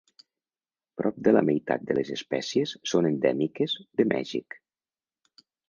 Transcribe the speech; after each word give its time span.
Prop 1.01 1.19
de 1.27 1.33
la 1.35 1.43
meitat 1.49 1.83
de 1.91 1.97
les 1.99 2.09
espècies 2.17 2.75
són 2.95 3.11
endèmiques 3.13 3.79
de 4.01 4.09
Mèxic. 4.17 4.61